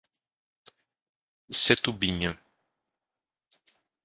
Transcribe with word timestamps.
Setubinha 1.61 2.33